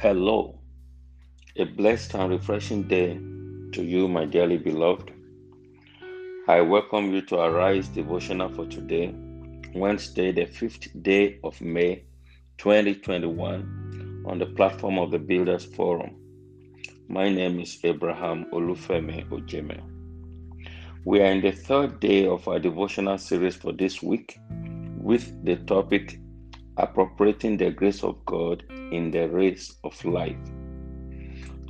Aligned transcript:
Hello, 0.00 0.60
a 1.56 1.64
blessed 1.64 2.14
and 2.14 2.30
refreshing 2.30 2.84
day 2.84 3.14
to 3.72 3.82
you, 3.82 4.06
my 4.06 4.24
dearly 4.24 4.56
beloved. 4.56 5.10
I 6.46 6.60
welcome 6.60 7.12
you 7.12 7.22
to 7.22 7.40
Arise 7.40 7.88
Devotional 7.88 8.48
for 8.48 8.64
today, 8.66 9.12
Wednesday, 9.74 10.30
the 10.30 10.42
5th 10.42 11.02
day 11.02 11.40
of 11.42 11.60
May 11.60 12.04
2021, 12.58 14.22
on 14.24 14.38
the 14.38 14.46
platform 14.46 15.00
of 15.00 15.10
the 15.10 15.18
Builders 15.18 15.64
Forum. 15.64 16.14
My 17.08 17.28
name 17.28 17.58
is 17.58 17.80
Abraham 17.82 18.44
Olufemi 18.52 19.28
Ojeme. 19.30 19.82
We 21.04 21.20
are 21.22 21.32
in 21.32 21.40
the 21.40 21.50
third 21.50 21.98
day 21.98 22.24
of 22.24 22.46
our 22.46 22.60
devotional 22.60 23.18
series 23.18 23.56
for 23.56 23.72
this 23.72 24.00
week 24.00 24.38
with 24.96 25.44
the 25.44 25.56
topic 25.56 26.20
Appropriating 26.78 27.56
the 27.56 27.72
Grace 27.72 28.04
of 28.04 28.24
God 28.24 28.62
in 28.70 29.10
the 29.10 29.28
Race 29.28 29.74
of 29.82 30.04
Life. 30.04 30.36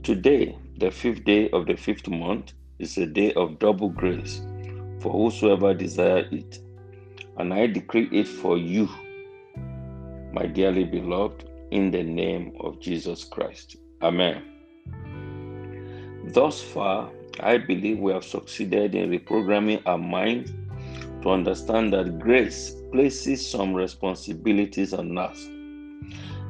Today, 0.03 0.57
the 0.77 0.91
fifth 0.91 1.25
day 1.25 1.49
of 1.51 1.67
the 1.67 1.77
fifth 1.77 2.09
month, 2.09 2.53
is 2.79 2.99
a 2.99 3.07
day 3.07 3.33
of 3.33 3.59
double 3.59 3.89
grace 3.89 4.43
for 5.01 5.13
whosoever 5.13 5.75
desire 5.75 6.27
it. 6.31 6.59
And 7.39 7.55
I 7.55 7.67
decree 7.67 8.09
it 8.13 8.29
for 8.29 8.59
you, 8.59 8.89
my 10.33 10.47
dearly 10.47 10.85
beloved, 10.85 11.49
in 11.71 11.91
the 11.91 12.03
name 12.03 12.53
of 12.61 12.79
Jesus 12.81 13.25
Christ. 13.25 13.77
Amen. 14.03 14.43
Thus 16.33 16.61
far, 16.61 17.11
I 17.41 17.59
believe 17.59 17.99
we 17.99 18.13
have 18.13 18.25
succeeded 18.25 18.95
in 18.95 19.11
reprogramming 19.11 19.83
our 19.87 19.99
mind 19.99 20.53
to 21.29 21.35
understand 21.35 21.93
that 21.93 22.19
grace 22.19 22.75
places 22.91 23.47
some 23.47 23.75
responsibilities 23.75 24.95
on 24.95 25.19
us. 25.19 25.47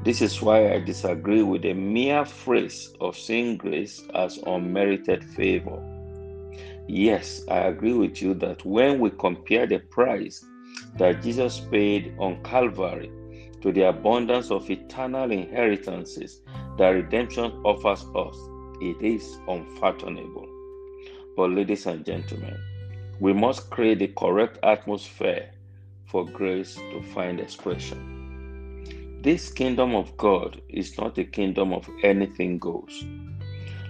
This 0.05 0.23
is 0.23 0.41
why 0.41 0.73
I 0.73 0.79
disagree 0.79 1.43
with 1.43 1.63
the 1.63 1.73
mere 1.73 2.25
phrase 2.25 2.95
of 3.01 3.17
seeing 3.17 3.57
grace 3.57 4.05
as 4.15 4.39
unmerited 4.47 5.25
favor. 5.25 5.83
Yes, 6.87 7.43
I 7.51 7.59
agree 7.73 7.95
with 7.95 8.23
you 8.23 8.35
that 8.35 8.65
when 8.65 9.01
we 9.01 9.11
compare 9.11 9.67
the 9.67 9.81
price 9.81 10.47
that 10.97 11.23
Jesus 11.25 11.59
paid 11.59 12.15
on 12.21 12.41
Calvary 12.45 13.11
to 13.63 13.73
the 13.73 13.89
abundance 13.89 14.53
of 14.53 14.71
eternal 14.71 15.33
inheritances 15.33 16.41
that 16.79 16.91
redemption 16.91 17.51
offers 17.65 18.07
us, 18.15 18.37
it 18.81 19.03
is 19.03 19.39
unfathomable. 19.49 20.47
But, 21.37 21.51
ladies 21.51 21.87
and 21.87 22.07
gentlemen, 22.07 22.57
we 23.21 23.33
must 23.33 23.71
create 23.71 23.99
the 23.99 24.09
correct 24.09 24.59
atmosphere 24.63 25.51
for 26.07 26.25
grace 26.25 26.77
to 26.77 27.03
find 27.15 27.41
expression. 27.41 29.21
This 29.23 29.51
kingdom 29.51 29.95
of 29.95 30.17
God 30.17 30.63
is 30.69 30.97
not 30.97 31.19
a 31.19 31.25
kingdom 31.25 31.73
of 31.73 31.89
anything 32.05 32.59
goes. 32.59 33.05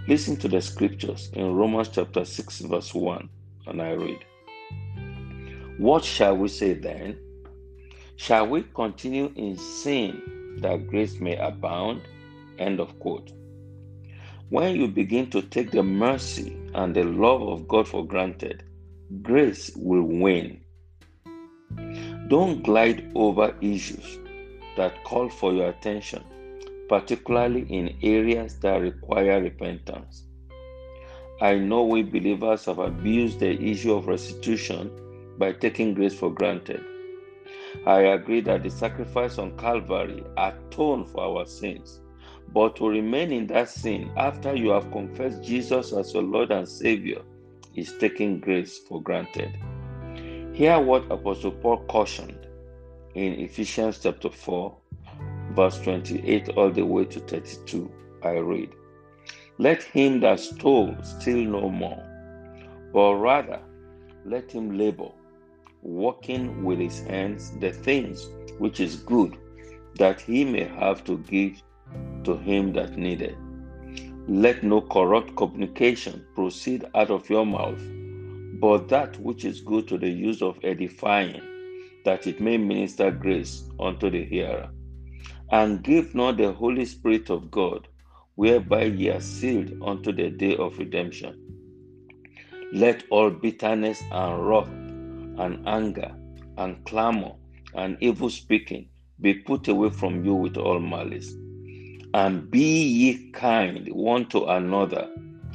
Listen 0.06 0.36
to 0.38 0.48
the 0.48 0.60
scriptures 0.62 1.30
in 1.34 1.54
Romans 1.54 1.90
chapter 1.90 2.24
6, 2.24 2.60
verse 2.60 2.94
1, 2.94 3.28
and 3.66 3.82
I 3.82 3.92
read 3.92 4.24
What 5.76 6.02
shall 6.02 6.36
we 6.36 6.48
say 6.48 6.72
then? 6.72 7.18
Shall 8.16 8.46
we 8.46 8.62
continue 8.74 9.30
in 9.36 9.58
sin 9.58 10.56
that 10.62 10.86
grace 10.86 11.20
may 11.20 11.36
abound? 11.36 12.02
End 12.58 12.80
of 12.80 12.98
quote. 12.98 13.30
When 14.48 14.74
you 14.74 14.88
begin 14.88 15.28
to 15.30 15.42
take 15.42 15.70
the 15.70 15.82
mercy 15.82 16.56
and 16.74 16.96
the 16.96 17.04
love 17.04 17.42
of 17.42 17.68
God 17.68 17.86
for 17.86 18.06
granted, 18.06 18.64
grace 19.22 19.70
will 19.74 20.02
win. 20.02 20.60
Don't 22.28 22.62
glide 22.62 23.10
over 23.14 23.54
issues 23.62 24.18
that 24.76 25.02
call 25.04 25.30
for 25.30 25.54
your 25.54 25.70
attention, 25.70 26.22
particularly 26.90 27.62
in 27.62 27.96
areas 28.02 28.58
that 28.60 28.82
require 28.82 29.42
repentance. 29.42 30.24
I 31.40 31.54
know 31.54 31.84
we 31.84 32.02
believers 32.02 32.66
have 32.66 32.80
abused 32.80 33.40
the 33.40 33.58
issue 33.58 33.94
of 33.94 34.08
restitution 34.08 34.90
by 35.38 35.52
taking 35.52 35.94
grace 35.94 36.14
for 36.14 36.30
granted. 36.30 36.84
I 37.86 38.00
agree 38.00 38.42
that 38.42 38.62
the 38.62 38.70
sacrifice 38.70 39.38
on 39.38 39.56
Calvary 39.56 40.22
atoned 40.36 41.08
for 41.08 41.22
our 41.22 41.46
sins, 41.46 42.02
but 42.52 42.76
to 42.76 42.88
remain 42.88 43.32
in 43.32 43.46
that 43.46 43.70
sin 43.70 44.10
after 44.18 44.54
you 44.54 44.68
have 44.68 44.90
confessed 44.90 45.42
Jesus 45.42 45.94
as 45.94 46.12
your 46.12 46.24
Lord 46.24 46.50
and 46.50 46.68
Savior 46.68 47.22
is 47.78 47.94
taking 47.98 48.40
grace 48.40 48.78
for 48.78 49.00
granted. 49.00 49.56
Hear 50.52 50.80
what 50.80 51.10
Apostle 51.12 51.52
Paul 51.52 51.84
cautioned 51.86 52.46
in 53.14 53.34
Ephesians 53.34 54.00
chapter 54.02 54.30
4, 54.30 54.76
verse 55.52 55.78
28 55.82 56.48
all 56.50 56.70
the 56.70 56.84
way 56.84 57.04
to 57.04 57.20
32. 57.20 57.90
I 58.24 58.38
read, 58.38 58.70
Let 59.58 59.82
him 59.82 60.20
that 60.20 60.40
stole 60.40 60.96
steal 61.02 61.48
no 61.48 61.70
more, 61.70 62.02
but 62.92 63.14
rather 63.14 63.60
let 64.24 64.50
him 64.50 64.76
labor, 64.76 65.10
working 65.82 66.64
with 66.64 66.80
his 66.80 67.00
hands 67.00 67.56
the 67.60 67.72
things 67.72 68.28
which 68.58 68.80
is 68.80 68.96
good, 68.96 69.36
that 69.94 70.20
he 70.20 70.44
may 70.44 70.64
have 70.64 71.04
to 71.04 71.18
give 71.18 71.62
to 72.24 72.36
him 72.36 72.72
that 72.72 72.98
needed. 72.98 73.36
Let 74.30 74.62
no 74.62 74.82
corrupt 74.82 75.36
communication 75.36 76.22
proceed 76.34 76.84
out 76.94 77.10
of 77.10 77.30
your 77.30 77.46
mouth, 77.46 77.80
but 78.60 78.86
that 78.88 79.18
which 79.18 79.46
is 79.46 79.62
good 79.62 79.88
to 79.88 79.96
the 79.96 80.10
use 80.10 80.42
of 80.42 80.58
edifying, 80.62 81.40
that 82.04 82.26
it 82.26 82.38
may 82.38 82.58
minister 82.58 83.10
grace 83.10 83.64
unto 83.80 84.10
the 84.10 84.22
hearer. 84.22 84.68
And 85.50 85.82
give 85.82 86.14
not 86.14 86.36
the 86.36 86.52
Holy 86.52 86.84
Spirit 86.84 87.30
of 87.30 87.50
God, 87.50 87.88
whereby 88.34 88.82
ye 88.82 89.08
are 89.08 89.20
sealed 89.20 89.72
unto 89.82 90.12
the 90.12 90.28
day 90.28 90.56
of 90.56 90.76
redemption. 90.76 91.34
Let 92.74 93.04
all 93.08 93.30
bitterness 93.30 94.02
and 94.12 94.46
wrath 94.46 94.68
and 95.38 95.66
anger 95.66 96.14
and 96.58 96.84
clamor 96.84 97.32
and 97.74 97.96
evil 98.02 98.28
speaking 98.28 98.90
be 99.22 99.32
put 99.32 99.68
away 99.68 99.88
from 99.88 100.22
you 100.22 100.34
with 100.34 100.58
all 100.58 100.80
malice 100.80 101.34
and 102.14 102.50
be 102.50 102.82
ye 102.82 103.30
kind 103.32 103.88
one 103.92 104.26
to 104.26 104.44
another, 104.46 105.08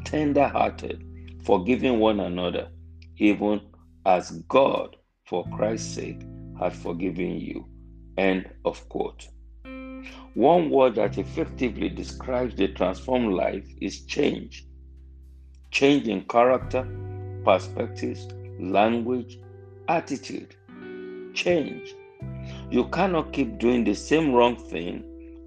tender 0.03 0.47
hearted, 0.47 1.03
forgiving 1.43 1.99
one 1.99 2.19
another, 2.19 2.69
even 3.17 3.61
as 4.05 4.31
God, 4.47 4.95
for 5.25 5.45
Christ's 5.55 5.95
sake, 5.95 6.21
hath 6.59 6.75
forgiven 6.75 7.39
you. 7.39 7.65
End 8.17 8.49
of 8.65 8.87
quote. 8.89 9.27
One 10.35 10.69
word 10.69 10.95
that 10.95 11.17
effectively 11.17 11.89
describes 11.89 12.55
the 12.55 12.67
transformed 12.69 13.33
life 13.33 13.67
is 13.81 14.05
change. 14.05 14.67
Change 15.71 16.07
in 16.07 16.23
character, 16.23 16.87
perspectives, 17.43 18.27
language, 18.59 19.39
attitude. 19.87 20.55
Change. 21.33 21.95
You 22.69 22.85
cannot 22.89 23.33
keep 23.33 23.57
doing 23.57 23.83
the 23.83 23.95
same 23.95 24.33
wrong 24.33 24.55
thing 24.55 25.03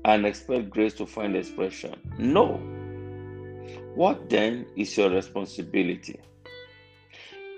and 0.07 0.25
expect 0.25 0.71
grace 0.71 0.95
to 0.95 1.05
find 1.05 1.37
expression. 1.37 1.95
No. 2.17 2.61
What 3.95 4.31
then 4.31 4.67
is 4.77 4.97
your 4.97 5.11
responsibility? 5.11 6.21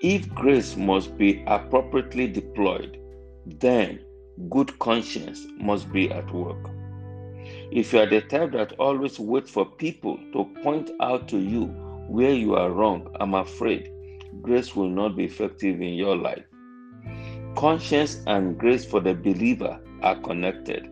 If 0.01 0.33
grace 0.35 0.75
must 0.75 1.17
be 1.19 1.45
appropriately 1.47 2.27
deployed, 2.27 2.99
then 3.45 4.01
good 4.49 4.79
conscience 4.79 5.47
must 5.59 5.93
be 5.93 6.11
at 6.11 6.33
work. 6.33 6.71
If 7.71 7.93
you 7.93 8.01
are 8.01 8.07
the 8.07 8.23
type 8.23 8.53
that 8.53 8.73
always 8.79 9.19
waits 9.19 9.51
for 9.51 9.67
people 9.67 10.19
to 10.33 10.45
point 10.63 10.91
out 11.01 11.29
to 11.29 11.39
you 11.39 11.67
where 12.09 12.33
you 12.33 12.55
are 12.55 12.71
wrong, 12.71 13.15
I'm 13.21 13.35
afraid 13.35 13.93
grace 14.41 14.75
will 14.75 14.89
not 14.89 15.17
be 15.17 15.25
effective 15.25 15.83
in 15.83 15.95
your 15.95 16.17
life. 16.17 16.45
Conscience 17.57 18.23
and 18.27 18.57
grace 18.57 18.87
for 18.87 19.01
the 19.01 19.15
believer 19.15 19.79
are 20.03 20.17
connected. 20.21 20.89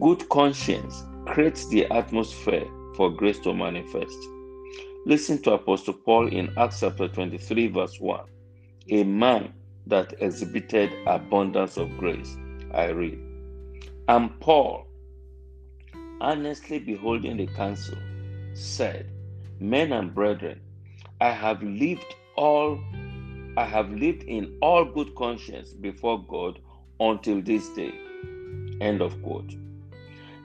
Good 0.00 0.28
conscience 0.28 1.04
creates 1.26 1.68
the 1.68 1.86
atmosphere 1.86 2.66
for 2.96 3.10
grace 3.10 3.38
to 3.40 3.52
manifest. 3.52 4.16
Listen 5.06 5.40
to 5.42 5.52
Apostle 5.52 5.94
Paul 5.94 6.28
in 6.28 6.52
Acts 6.56 6.80
chapter 6.80 7.06
23, 7.06 7.68
verse 7.68 8.00
1. 8.00 8.20
A 8.90 9.04
man 9.04 9.52
that 9.86 10.14
exhibited 10.20 10.90
abundance 11.06 11.76
of 11.76 11.96
grace. 11.98 12.36
I 12.72 12.86
read. 12.86 13.18
And 14.08 14.38
Paul, 14.40 14.86
earnestly 16.22 16.78
beholding 16.78 17.36
the 17.36 17.46
council, 17.48 17.98
said, 18.54 19.10
Men 19.60 19.92
and 19.92 20.14
brethren, 20.14 20.60
I 21.20 21.30
have 21.30 21.62
lived 21.62 22.14
all 22.36 22.78
I 23.56 23.64
have 23.64 23.92
lived 23.92 24.24
in 24.24 24.58
all 24.60 24.84
good 24.84 25.14
conscience 25.14 25.72
before 25.72 26.24
God 26.24 26.58
until 26.98 27.40
this 27.40 27.68
day. 27.68 27.94
End 28.80 29.00
of 29.00 29.22
quote. 29.22 29.54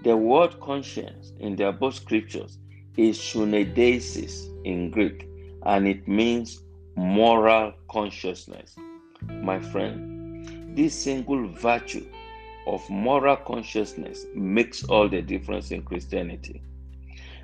The 0.01 0.15
word 0.15 0.59
conscience 0.61 1.33
in 1.39 1.57
the 1.57 1.67
above 1.67 1.95
scriptures 1.95 2.57
is 2.95 3.19
suneidesis 3.19 4.47
in 4.63 4.91
Greek, 4.91 5.27
and 5.65 5.87
it 5.87 6.07
means 6.07 6.63
moral 6.95 7.73
consciousness. 7.89 8.77
My 9.27 9.59
friend, 9.59 10.75
this 10.77 10.93
single 10.93 11.47
virtue 11.47 12.05
of 12.65 12.89
moral 12.89 13.35
consciousness 13.35 14.25
makes 14.33 14.85
all 14.85 15.09
the 15.09 15.21
difference 15.21 15.71
in 15.71 15.81
Christianity. 15.81 16.61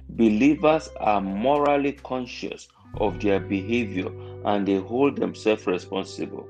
Believers 0.10 0.90
are 1.02 1.20
morally 1.20 1.94
conscious 1.94 2.70
of 3.02 3.20
their 3.20 3.42
behavior 3.42 4.10
and 4.46 4.66
they 4.66 4.78
hold 4.78 5.18
themselves 5.18 5.68
responsible, 5.68 6.48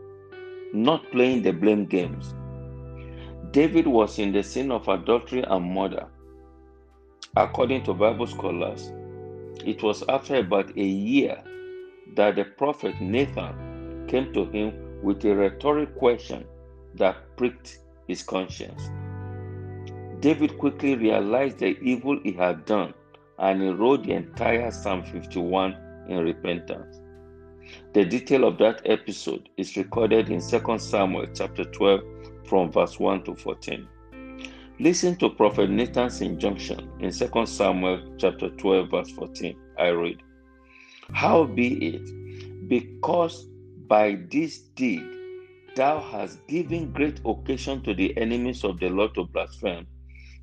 not 0.72 1.10
playing 1.12 1.42
the 1.42 1.52
blame 1.52 1.86
games. 1.86 2.36
David 3.52 3.88
was 3.88 4.20
in 4.20 4.32
the 4.32 4.44
sin 4.44 4.72
of 4.72 4.88
adultery 4.88 5.44
and 5.44 5.74
murder. 5.74 6.08
According 7.36 7.84
to 7.84 7.94
Bible 7.94 8.28
scholars, 8.28 8.92
it 9.66 9.84
was 9.84 10.04
after 10.08 10.36
about 10.36 10.78
a 10.78 10.84
year 10.84 11.42
that 12.16 12.36
the 12.36 12.46
prophet 12.46 13.00
Nathan 13.02 14.08
came 14.08 14.32
to 14.34 14.46
him 14.46 15.02
with 15.04 15.26
a 15.26 15.36
rhetoric 15.36 15.96
question 15.98 16.46
that 16.96 17.36
pricked 17.36 17.80
his 18.08 18.24
conscience. 18.24 18.90
David 20.22 20.58
quickly 20.58 20.96
realized 20.96 21.60
the 21.60 21.78
evil 21.82 22.20
he 22.24 22.32
had 22.32 22.66
done 22.66 22.94
and 23.38 23.62
he 23.62 23.70
wrote 23.70 24.04
the 24.04 24.14
entire 24.14 24.72
Psalm 24.72 25.04
51 25.04 25.76
in 26.08 26.20
repentance. 26.20 27.02
The 27.94 28.06
detail 28.06 28.46
of 28.46 28.58
that 28.60 28.82
episode 28.86 29.50
is 29.58 29.76
recorded 29.76 30.30
in 30.30 30.40
2 30.40 30.80
Samuel 30.80 31.28
chapter 31.34 31.66
12 31.66 32.02
from 32.48 32.72
verse 32.72 33.00
1 33.00 33.24
to 33.24 33.36
14. 33.36 33.88
Listen 34.80 35.16
to 35.18 35.30
Prophet 35.30 35.70
Nathan's 35.70 36.22
injunction 36.22 36.90
in 37.00 37.12
2 37.12 37.46
Samuel 37.46 38.02
chapter 38.18 38.50
12 38.50 38.92
verse 38.92 39.12
14. 39.12 39.56
I 39.80 39.88
read, 39.88 40.22
How 41.14 41.46
be 41.46 41.96
it, 41.96 42.68
because 42.68 43.48
by 43.88 44.18
this 44.30 44.60
deed 44.76 45.06
thou 45.76 46.00
hast 46.00 46.46
given 46.48 46.92
great 46.92 47.20
occasion 47.26 47.82
to 47.84 47.94
the 47.94 48.18
enemies 48.18 48.64
of 48.64 48.80
the 48.80 48.90
Lord 48.90 49.14
to 49.16 49.26
blaspheme, 49.26 49.88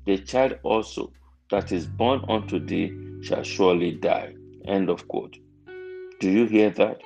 the 0.05 0.17
child 0.17 0.59
also 0.63 1.11
that 1.49 1.71
is 1.71 1.85
born 1.85 2.23
unto 2.27 2.59
thee 2.59 2.91
shall 3.21 3.43
surely 3.43 3.91
die. 3.91 4.33
End 4.65 4.89
of 4.89 5.07
quote. 5.07 5.37
Do 6.19 6.29
you 6.29 6.45
hear 6.45 6.69
that? 6.71 7.01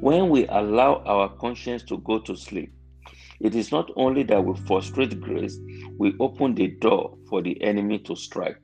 When 0.00 0.28
we 0.28 0.46
allow 0.46 1.02
our 1.04 1.28
conscience 1.28 1.82
to 1.84 1.98
go 1.98 2.20
to 2.20 2.36
sleep, 2.36 2.72
it 3.40 3.54
is 3.54 3.70
not 3.70 3.90
only 3.96 4.22
that 4.24 4.44
we 4.44 4.54
frustrate 4.66 5.20
grace, 5.20 5.58
we 5.98 6.14
open 6.20 6.54
the 6.54 6.68
door 6.80 7.16
for 7.28 7.42
the 7.42 7.60
enemy 7.62 7.98
to 8.00 8.16
strike. 8.16 8.60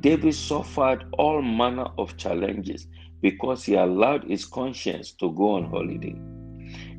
David 0.00 0.34
suffered 0.34 1.04
all 1.18 1.42
manner 1.42 1.88
of 1.96 2.16
challenges 2.16 2.86
because 3.20 3.64
he 3.64 3.74
allowed 3.74 4.24
his 4.24 4.44
conscience 4.44 5.12
to 5.12 5.32
go 5.32 5.56
on 5.56 5.64
holiday. 5.64 6.14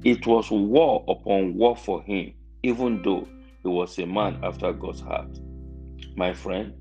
It 0.03 0.25
was 0.25 0.49
war 0.49 1.05
upon 1.07 1.55
war 1.55 1.75
for 1.75 2.01
him, 2.01 2.33
even 2.63 3.01
though 3.03 3.27
he 3.63 3.69
was 3.69 3.97
a 3.99 4.05
man 4.05 4.39
after 4.43 4.73
God's 4.73 5.01
heart. 5.01 5.39
My 6.15 6.33
friend, 6.33 6.73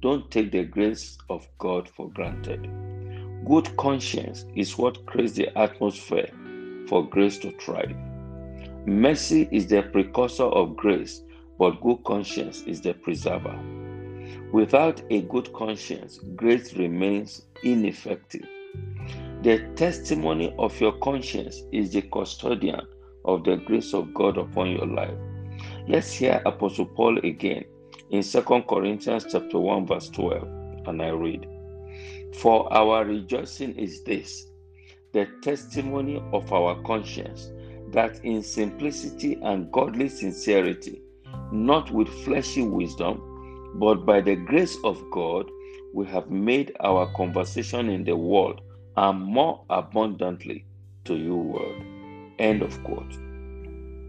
don't 0.00 0.30
take 0.30 0.52
the 0.52 0.64
grace 0.64 1.18
of 1.28 1.46
God 1.58 1.88
for 1.88 2.10
granted. 2.10 2.68
Good 3.46 3.76
conscience 3.76 4.44
is 4.54 4.78
what 4.78 5.04
creates 5.06 5.32
the 5.32 5.56
atmosphere 5.58 6.30
for 6.88 7.08
grace 7.08 7.38
to 7.38 7.52
thrive. 7.58 7.94
Mercy 8.86 9.48
is 9.50 9.66
the 9.66 9.82
precursor 9.82 10.44
of 10.44 10.76
grace, 10.76 11.20
but 11.58 11.80
good 11.80 12.04
conscience 12.04 12.62
is 12.68 12.80
the 12.80 12.94
preserver. 12.94 13.58
Without 14.52 15.02
a 15.10 15.22
good 15.22 15.52
conscience, 15.52 16.20
grace 16.36 16.72
remains 16.74 17.42
ineffective. 17.64 18.46
The 19.42 19.68
testimony 19.74 20.54
of 20.56 20.80
your 20.80 20.92
conscience 20.98 21.64
is 21.72 21.92
the 21.92 22.02
custodian 22.02 22.80
of 23.24 23.42
the 23.42 23.56
grace 23.56 23.92
of 23.92 24.14
God 24.14 24.38
upon 24.38 24.70
your 24.70 24.86
life. 24.86 25.18
Let's 25.88 26.12
hear 26.12 26.40
Apostle 26.46 26.86
Paul 26.86 27.18
again 27.18 27.64
in 28.10 28.22
2 28.22 28.42
Corinthians 28.68 29.26
chapter 29.28 29.58
1 29.58 29.88
verse 29.88 30.08
12 30.10 30.42
and 30.86 31.02
I 31.02 31.08
read 31.08 31.48
For 32.36 32.72
our 32.72 33.04
rejoicing 33.04 33.74
is 33.74 34.04
this 34.04 34.46
the 35.12 35.26
testimony 35.42 36.22
of 36.32 36.52
our 36.52 36.80
conscience 36.82 37.50
that 37.92 38.24
in 38.24 38.42
simplicity 38.42 39.38
and 39.42 39.70
godly 39.72 40.08
sincerity 40.08 41.00
not 41.52 41.90
with 41.90 42.08
fleshy 42.24 42.62
wisdom 42.62 43.72
but 43.76 44.06
by 44.06 44.20
the 44.20 44.36
grace 44.36 44.76
of 44.84 45.02
God 45.10 45.48
we 45.94 46.06
have 46.06 46.30
made 46.30 46.72
our 46.80 47.06
conversation 47.14 47.88
in 47.88 48.04
the 48.04 48.16
world 48.16 48.60
and 48.96 49.20
more 49.20 49.64
abundantly 49.70 50.64
to 51.04 51.14
you 51.16 51.36
world 51.36 51.82
end 52.38 52.62
of 52.62 52.82
quote 52.84 53.16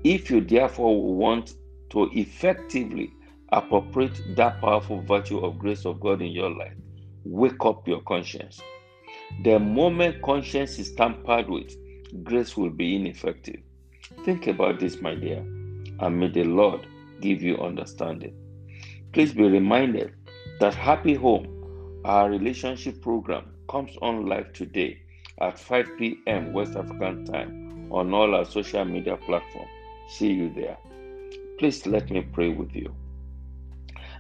if 0.03 0.31
you 0.31 0.41
therefore 0.41 1.01
want 1.15 1.56
to 1.89 2.09
effectively 2.13 3.12
appropriate 3.51 4.19
that 4.35 4.59
powerful 4.62 5.01
virtue 5.01 5.39
of 5.39 5.57
grace 5.57 5.85
of 5.85 6.00
God 6.00 6.21
in 6.21 6.31
your 6.31 6.50
life. 6.50 6.74
Wake 7.24 7.63
up 7.65 7.88
your 7.88 8.01
conscience. 8.01 8.62
The 9.44 9.59
moment 9.59 10.21
conscience 10.21 10.79
is 10.79 10.94
tampered 10.94 11.50
with, 11.50 11.75
grace 12.24 12.56
will 12.57 12.69
be 12.69 12.95
ineffective. 12.95 13.62
Think 14.23 14.47
about 14.47 14.79
this, 14.79 15.01
my 15.01 15.15
dear, 15.15 15.39
and 15.39 16.19
may 16.19 16.27
the 16.29 16.44
Lord 16.44 16.88
give 17.21 17.41
you 17.41 17.57
understanding. 17.57 18.33
Please 19.13 19.33
be 19.33 19.44
reminded 19.44 20.13
that 20.59 20.73
Happy 20.75 21.13
Home, 21.13 22.01
our 22.05 22.29
relationship 22.29 23.01
program, 23.01 23.51
comes 23.69 23.91
on 24.01 24.27
live 24.27 24.53
today 24.53 24.99
at 25.41 25.59
5 25.59 25.89
p.m. 25.97 26.53
West 26.53 26.75
African 26.75 27.25
time 27.25 27.89
on 27.91 28.13
all 28.13 28.35
our 28.35 28.45
social 28.45 28.85
media 28.85 29.17
platforms. 29.17 29.69
See 30.09 30.31
you 30.31 30.53
there. 30.53 30.77
Please 31.59 31.85
let 31.85 32.09
me 32.09 32.21
pray 32.21 32.53
with 32.53 32.75
you. 32.75 32.93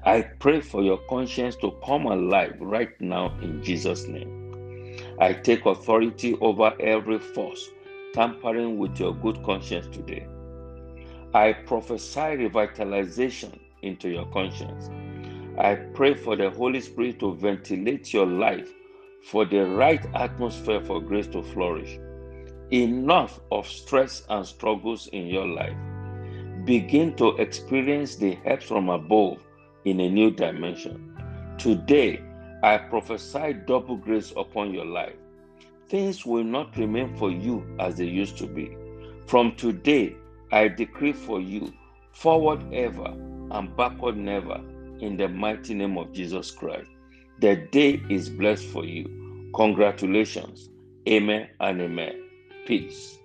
I 0.03 0.21
pray 0.21 0.61
for 0.61 0.83
your 0.83 0.97
conscience 1.09 1.55
to 1.57 1.71
come 1.85 2.05
alive 2.05 2.55
right 2.59 2.99
now 3.01 3.37
in 3.41 3.63
Jesus' 3.63 4.07
name. 4.07 4.95
I 5.19 5.33
take 5.33 5.65
authority 5.65 6.35
over 6.39 6.73
every 6.79 7.19
force 7.19 7.69
tampering 8.17 8.79
with 8.79 8.99
your 8.99 9.13
good 9.13 9.43
conscience 9.43 9.85
today. 9.95 10.25
I 11.35 11.53
prophesy 11.53 12.19
revitalization 12.19 13.59
into 13.83 14.09
your 14.09 14.25
conscience. 14.31 14.89
I 15.59 15.75
pray 15.93 16.15
for 16.15 16.35
the 16.35 16.49
Holy 16.49 16.81
Spirit 16.81 17.19
to 17.19 17.35
ventilate 17.35 18.11
your 18.15 18.25
life 18.25 18.73
for 19.23 19.45
the 19.45 19.67
right 19.67 20.03
atmosphere 20.15 20.81
for 20.81 20.99
grace 20.99 21.27
to 21.27 21.43
flourish. 21.43 21.99
Enough 22.71 23.39
of 23.51 23.67
stress 23.67 24.23
and 24.29 24.43
struggles 24.43 25.05
in 25.13 25.27
your 25.27 25.45
life. 25.45 25.77
Begin 26.65 27.15
to 27.17 27.35
experience 27.37 28.15
the 28.15 28.31
help 28.43 28.63
from 28.63 28.89
above 28.89 29.37
in 29.85 29.99
a 29.99 30.09
new 30.09 30.31
dimension. 30.31 31.15
Today, 31.59 32.23
I 32.63 32.79
prophesy 32.79 33.53
double 33.67 33.95
grace 33.95 34.33
upon 34.35 34.73
your 34.73 34.85
life. 34.85 35.13
Things 35.89 36.25
will 36.25 36.43
not 36.43 36.75
remain 36.77 37.15
for 37.17 37.31
you 37.31 37.65
as 37.79 37.95
they 37.95 38.05
used 38.05 38.37
to 38.39 38.47
be. 38.47 38.75
From 39.25 39.55
today, 39.55 40.15
I 40.51 40.67
decree 40.67 41.13
for 41.13 41.39
you 41.39 41.73
forward 42.11 42.61
ever 42.73 43.07
and 43.51 43.75
backward 43.77 44.17
never 44.17 44.61
in 44.99 45.17
the 45.17 45.27
mighty 45.27 45.73
name 45.73 45.97
of 45.97 46.11
Jesus 46.11 46.51
Christ. 46.51 46.89
The 47.39 47.67
day 47.71 48.01
is 48.09 48.29
blessed 48.29 48.65
for 48.65 48.83
you. 48.83 49.51
Congratulations. 49.55 50.69
Amen 51.07 51.49
and 51.59 51.81
amen. 51.81 52.21
Peace. 52.65 53.19